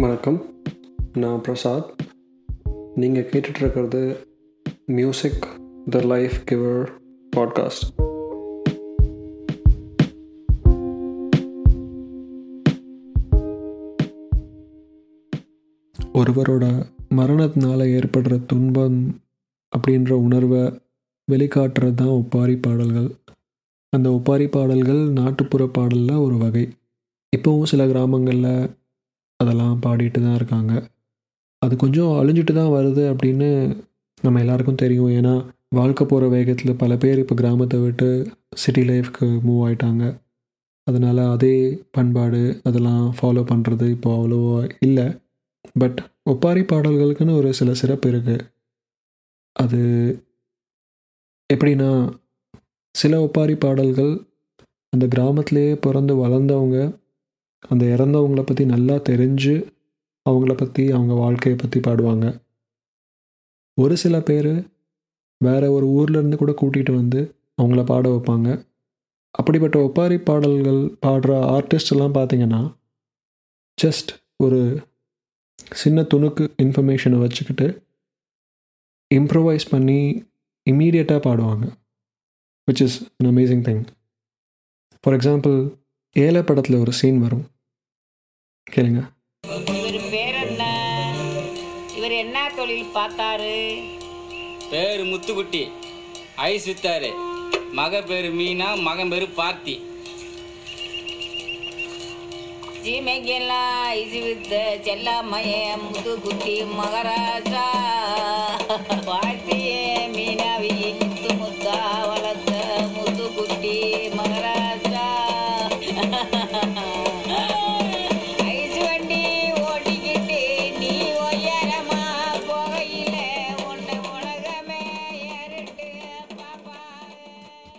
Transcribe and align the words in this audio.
வணக்கம். 0.00 0.44
நான் 1.12 1.40
பிரசாத். 1.40 1.94
நீங்கள் 2.94 3.28
கேட்டுட்ருக்கிறது 3.28 4.16
music 4.86 5.46
the 5.90 6.00
life 6.00 6.32
giver 6.50 6.88
podcast 7.36 7.96
ஒருவரோட 16.14 16.84
மரணத்தினால 17.14 18.02
ஏற்படுற 18.02 18.46
துன்பம் 18.46 19.20
அப்படின்ற 19.76 20.10
உணர்வை 20.10 20.80
வெளிக்காட்டுறது 21.32 21.94
தான் 21.94 22.08
ஒப்பாரி 22.08 22.56
பாடல்கள். 22.56 23.14
அந்த 23.90 24.12
ஒப்பாரி 24.12 24.48
பாடல்கள் 24.48 25.08
நாட்டுப்புற 25.08 25.66
பாடலில் 25.66 26.10
ஒரு 26.10 26.38
வகை. 26.38 26.68
இப்போவும் 27.36 27.64
சில 27.64 27.86
கிராமங்களில் 27.86 28.70
அதெல்லாம் 29.40 29.76
பாடிட்டு 29.86 30.20
தான் 30.24 30.38
இருக்காங்க. 30.40 30.72
அது 31.62 31.74
கொஞ்சம் 31.76 32.12
அழிஞ்சிட்டு 32.20 32.52
தான் 32.60 32.74
வருது 32.76 33.02
அப்படின்னு 33.12 33.48
நம்ம 34.24 34.40
எல்லாருக்கும் 34.44 34.82
தெரியும். 34.82 35.10
ஏன்னா 35.18 35.34
வாழ்க்கை 35.78 36.04
போகிற 36.06 36.26
வேகத்தில் 36.34 36.80
பல 36.82 36.92
பேர் 37.02 37.22
இப்போ 37.22 37.34
கிராமத்தை 37.40 37.78
விட்டு 37.84 38.08
சிட்டி 38.62 38.82
லைஃப்க்கு 38.90 39.26
மூவ் 39.46 39.62
ஆயிட்டாங்க. 39.66 40.04
அதனால் 40.86 41.22
அதே 41.34 41.54
பண்பாடு 41.96 42.42
அதெல்லாம் 42.68 43.02
ஃபாலோ 43.18 43.42
பண்ணுறது 43.50 43.86
இப்போ 43.96 44.10
அவ்வளோவா 44.18 44.60
இல்லை. 44.86 45.06
பட் 45.82 45.98
ஒப்பாரி 46.32 46.62
பாடல்களுக்குன்னு 46.70 47.38
ஒரு 47.40 47.50
சில 47.58 47.70
சிறப்பு 47.80 48.06
இருக்குது 48.12 48.36
அது 49.56 49.80
எப்படின்னா 51.50 51.90
சில 52.94 53.14
ஒப்பாரி 53.26 53.54
பாடல்கள் 53.64 54.12
அந்த 54.92 55.04
கிராமத்திலேயே 55.14 55.72
பிறந்து 55.86 56.14
வளர்ந்தவங்க 56.24 56.78
அந்த 57.62 57.84
இறந்தவங்கள 57.86 58.42
பற்றி 58.42 58.64
நல்லா 58.64 58.94
தெரிஞ்சு 59.08 59.54
அவங்கள 60.26 60.54
பற்றி 60.56 60.84
அவங்க 60.92 61.14
வாழ்க்கையை 61.14 61.56
பற்றி 61.60 61.80
பாடுவாங்க. 61.80 62.26
ஒரு 63.78 63.96
சில 63.96 64.20
பேர் 64.20 64.52
வேற 65.40 65.62
ஒரு 65.72 65.86
ஊர்லேருந்து 65.96 66.36
கூட 66.36 66.52
கூட்டிகிட்டு 66.60 66.92
வந்து 66.94 67.20
அவங்கள 67.62 67.84
பாட 67.84 68.08
வைப்பாங்க. 68.08 68.48
அப்படிப்பட்ட 69.30 69.78
ஒப்பாரி 69.78 70.18
பாடல்கள் 70.18 70.80
பாடுற 71.06 71.30
ஆர்டிஸ்ட் 71.56 71.92
எல்லாம் 71.94 72.14
பார்த்தீங்கன்னா 72.14 72.62
ஜஸ்ட் 73.78 74.10
ஒரு 74.36 74.60
சின்ன 75.72 76.02
துணுக்கு 76.02 76.44
இன்ஃபர்மேஷனை 76.62 77.18
வச்சுக்கிட்டு 77.18 77.66
இம்ப்ரவைஸ் 79.14 79.66
பண்ணி 79.70 80.00
இம்மீடியட்டாக 80.70 81.20
பாடுவாங்க. 81.26 81.66
Which 82.68 82.82
is 82.86 82.98
an 83.18 83.30
amazing 83.32 83.64
thing 83.68 83.82
for 85.00 85.16
example 85.18 85.58
ஏழை 86.12 86.42
படத்தில் 86.42 86.76
ஒரு 86.76 86.92
சீன் 86.92 87.20
வரும். 87.20 87.44
கேளுங்க. 88.70 89.00
இவர் 89.76 90.10
பேர் 90.10 90.38
என்ன? 90.44 90.62
இவர் 91.96 92.10
என்ன 92.10 92.50
தொழில் 92.56 92.94
பார்த்தாரு? 92.94 93.56
பேரு 94.70 95.04
முத்துக்குட்டி. 95.04 95.62
ஐஸ் 96.36 96.68
வித்தாரு 96.70 97.10
மக 97.72 98.02
பேரு 98.02 98.30
மீனா 98.32 98.68
மகன் 98.80 99.08
பேரு 99.08 99.28
பார்த்தி. 99.36 99.76
ஜீமைக்கெல்லாம் 102.84 103.92
இது 104.02 104.18
வித்த 104.28 104.52
செல்லாமைய 104.86 105.54
முதுகுட்டி 105.84 106.56
மகாராஜா. 106.74 107.66
பார்த்தியே 109.08 109.82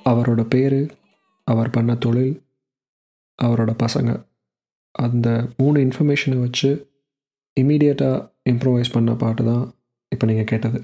அவரோட 0.09 0.43
பேர் 0.43 0.77
அவர் 1.43 1.69
பண்ண 1.69 1.95
தொழில் 1.95 2.31
அவரோட 3.43 3.71
பசங்க. 3.83 4.11
அந்த 4.91 5.27
மூணு 5.57 5.77
இன்ஃபர்மேஷனை 5.85 6.37
வச்சு 6.39 6.69
இமீடியட்டாக 7.61 8.25
இம்ப்ரோவைஸ் 8.51 8.93
பண்ண 8.93 9.13
பாட்டு 9.13 9.43
தான் 9.45 9.63
இப்போ 10.09 10.25
நீங்கள் 10.27 10.49
கேட்டது. 10.51 10.79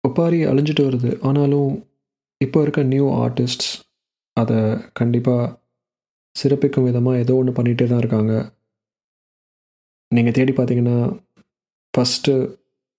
ஒப்பாரி 0.00 0.38
அழிஞ்சிட்டு 0.46 0.84
வருது. 0.88 1.10
ஆனாலும் 1.22 1.70
இப்போ 2.44 2.62
இருக்க 2.62 2.82
நியூ 2.82 3.08
ஆர்டிஸ்ட்ஸ் 3.24 3.70
அதை 4.36 4.58
கண்டிப்பாக 4.92 5.52
சிறப்பிக்கும் 6.36 6.86
விதமாக 6.88 7.20
ஏதோ 7.22 7.34
ஒன்று 7.40 7.52
பண்ணிகிட்டே 7.58 7.86
தான் 7.88 8.02
இருக்காங்க. 8.02 8.34
நீங்கள் 10.12 10.36
தேடி 10.36 10.52
பார்த்தீங்கன்னா 10.52 10.98
ஃபஸ்ட்டு 11.94 12.32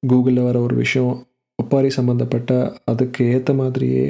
கூகுளில் 0.04 0.48
வர 0.48 0.58
ஒரு 0.62 0.76
விஷயம் 0.76 1.14
ஒப்பாரி 1.60 1.90
சம்மந்தப்பட்ட 1.98 2.52
அதுக்கு 2.86 3.22
ஏற்ற 3.36 3.52
மாதிரியே 3.54 4.06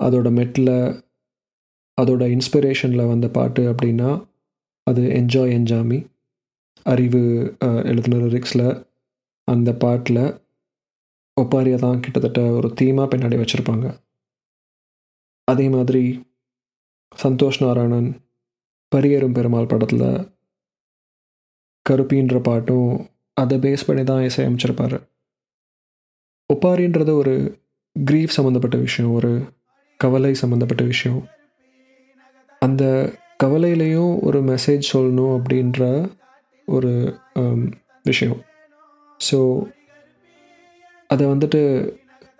அதோட 0.00 0.28
மெட்டில் 0.30 0.74
அதோட 1.98 2.24
இன்ஸ்பிரேஷனில் 2.36 3.10
வந்த 3.12 3.28
பாட்டு 3.28 3.62
அப்படின்னா 3.72 4.10
அது 4.86 5.02
என்ஜாய் 5.20 5.54
என்ஜாமி 5.58 5.98
அறிவு 6.86 7.22
எழுதுன 7.90 7.90
எழுதின 7.90 8.20
லிரிக்ஸில் 8.24 8.68
அந்த 9.48 9.70
பாட்டில் 9.84 10.22
ஒப்பாரியை 11.36 11.78
தான் 11.78 12.00
கிட்டத்தட்ட 12.00 12.40
ஒரு 12.50 12.68
தீமாக 12.80 13.08
பின்னாடி 13.12 13.36
வச்சுருப்பாங்க. 13.40 13.86
அதே 15.48 15.66
மாதிரி 15.68 16.02
சந்தோஷ் 17.22 17.60
நாராயணன் 17.64 18.08
பரியரும் 18.92 19.36
பெருமாள் 19.36 19.70
படத்தில் 19.72 20.08
கருப்பின்ற 21.86 22.36
பாட்டும் 22.40 22.90
அதை 23.36 23.56
பேஸ் 23.58 23.86
பண்ணி 23.86 24.02
தான் 24.04 24.26
இசையமைச்சிருப்பார் 24.28 24.96
ஒப்பாரின்றது 26.50 27.12
ஒரு 27.12 27.34
க்ரீஃப் 27.96 28.36
சம்மந்தப்பட்ட 28.36 28.76
விஷயம் 28.76 29.12
ஒரு 29.12 29.30
கவலை 30.00 30.30
சம்மந்தப்பட்ட 30.34 30.82
விஷயம். 30.84 31.22
அந்த 32.62 32.84
கவலையிலையும் 33.42 34.12
ஒரு 34.20 34.38
மெசேஜ் 34.42 34.92
சொல்லணும் 34.92 35.34
அப்படின்ற 35.36 35.82
ஒரு 36.68 36.92
விஷயம். 38.04 38.40
ஸோ 39.20 39.38
அதை 41.10 41.24
வந்துட்டு 41.26 41.62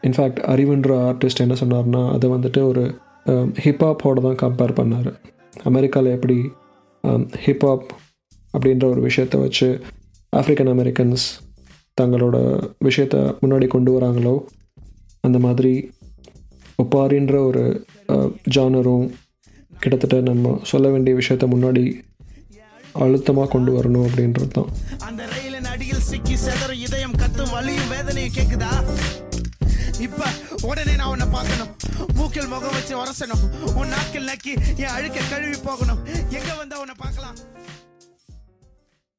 இன்ஃபேக்ட் 0.03 0.41
அறிவுன்ற 0.53 0.91
ஆர்டிஸ்ட் 1.09 1.43
என்ன 1.45 1.55
சொன்னார்னா 1.61 2.03
அதை 2.15 2.27
வந்துட்டு 2.31 2.61
ஒரு 2.71 2.83
um, 3.27 3.49
ஹிப்ஹாப்போட 3.65 4.21
தான் 4.21 4.41
கம்பேர் 4.43 4.79
பண்ணார். 4.79 5.11
அமெரிக்காவில் 5.71 6.15
எப்படி 6.17 6.37
um, 7.05 7.23
ஹிப்ஹாப் 7.45 7.87
அப்படின்ற 8.55 8.85
ஒரு 8.89 9.01
விஷயத்தை 9.01 9.39
வச்சு 9.41 9.69
ஆஃப்ரிக்கன் 10.33 10.71
அமெரிக்கன்ஸ் 10.75 11.27
தங்களோட 11.99 12.37
விஷயத்தை 12.79 13.21
முன்னாடி 13.43 13.67
கொண்டு 13.67 13.93
வராங்களோ 13.97 14.35
அந்த 15.25 15.39
மாதிரி 15.39 15.73
ஒப்பாரின்ற 16.79 17.37
ஒரு 17.49 17.65
um, 18.09 18.29
ஜானரும் 18.57 19.07
கிட்டத்தட்ட 19.83 20.17
நம்ம 20.29 20.55
சொல்ல 20.65 20.87
வேண்டிய 20.91 21.15
விஷயத்த 21.19 21.47
முன்னாடி 21.47 21.85
அழுத்தமாக 22.95 23.49
கொண்டு 23.49 23.71
வரணும் 23.77 24.07
அப்படின்றது 24.07 24.49
தான். 24.51 24.71
அந்த 25.09 25.23
ரயிலின் 25.33 25.69
அடியில் 25.73 26.05
சிக்கி 26.09 26.37
செதற 26.45 26.73
இதயம் 26.87 27.17
கத்தும் 27.21 27.53
வலியும் 27.57 27.91
வேதனையும் 27.93 28.37
கேட்குதா 28.39 28.73
இப்ப 30.07 30.25
உடனே 30.63 30.95
நான் 30.97 31.11
உன்னை 31.11 31.27
பார்க்கணும். 31.31 31.71
மூக்கில் 32.15 32.47
முகம் 32.47 32.75
வச்சு 32.77 32.95
உரசணும். 33.01 33.43
உன் 33.77 33.89
நாக்கில் 33.89 34.27
நக்கி 34.27 34.53
என் 34.77 34.95
அழுக்க 34.97 35.21
கழுவி 35.31 35.57
போகணும். 35.65 36.01
எங்க 36.29 36.55
வந்தா 36.55 36.77
உன்னை 36.81 36.95
பார்க்கலாம்? 36.99 37.37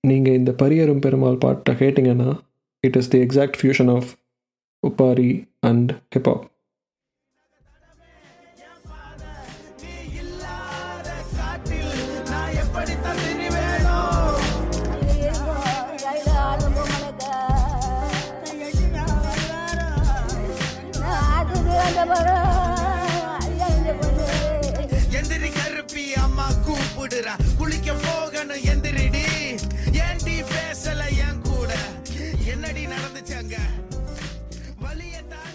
நீங்கள் 0.02 0.34
இந்த 0.34 0.52
பரியரும் 0.52 1.02
பெருமாள் 1.06 1.42
பாட்டை 1.44 1.74
கேட்டிங்கன்னா 1.76 2.30
it 2.80 2.96
is 2.96 3.08
the 3.08 3.20
exact 3.20 3.60
fusion 3.62 3.92
of 3.96 4.10
oppari 4.88 5.32
and 5.60 5.92
hip hop 6.16 6.46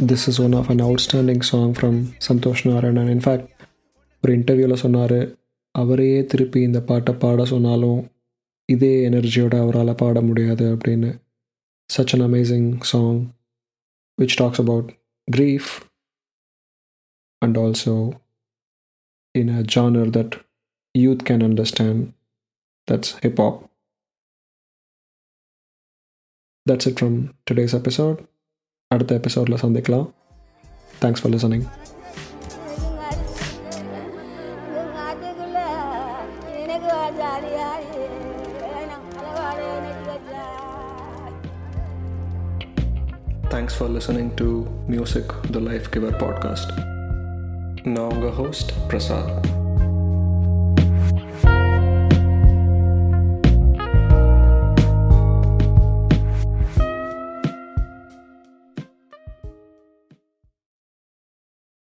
this 0.05 0.25
is 0.27 0.39
one 0.39 0.53
of 0.53 0.69
an 0.69 0.83
outstanding 0.85 1.43
song 1.49 1.73
from 1.73 1.97
Santhosh 2.27 2.63
Narayanan 2.67 3.11
in fact 3.15 3.49
ஒரு 4.23 4.31
இன்டர்வியூவில் 4.37 4.81
சொன்னார் 4.83 5.19
அவரையே 5.75 6.19
திருப்பி 6.25 6.61
இந்த 6.61 6.79
பாட்டை 6.81 7.13
பாட 7.13 7.45
சொன்னாலும் 7.45 7.99
இதே 8.69 8.93
எனர்ஜியோட 9.09 9.55
அவரால் 9.59 9.99
பாட 10.03 10.21
முடியாது 10.21 10.65
அப்படின்னு 10.75 11.11
such 11.89 12.13
an 12.13 12.21
amazing 12.21 12.65
song 12.83 13.13
which 14.17 14.33
talks 14.35 14.59
about 14.59 14.87
grief 15.27 15.67
and 17.41 17.57
also 17.57 17.93
in 19.35 19.49
a 19.49 19.63
genre 19.75 20.05
that 20.17 20.31
youth 20.95 21.23
can 21.23 21.43
understand 21.49 21.99
that's 22.87 23.11
hip hop 23.23 23.57
that's 26.65 26.87
it 26.87 26.97
from 26.99 27.17
today's 27.47 27.75
episode 27.79 28.19
அடுத்த 28.93 29.15
எபிசோடில் 29.15 29.57
சந்திக்கலாம் 29.57 30.07
தேங்க்ஸ் 31.01 31.21
ஃபார் 31.21 31.33
லிசனிங் 31.33 31.65
எனக்கு 36.63 36.89
ஜாலியா 37.19 37.69
அளவாடு 39.19 39.65
எனக்கு 39.73 40.37
Thanks 43.49 43.75
for 43.75 43.87
listening 43.89 44.35
to 44.35 44.47
Music 44.87 45.27
the 45.51 45.59
Life 45.59 45.89
Giver 45.91 46.11
podcast. 46.11 46.69